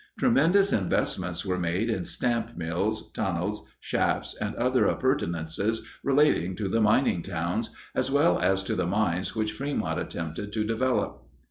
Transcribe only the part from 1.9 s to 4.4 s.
stamp mills, tunnels, shafts,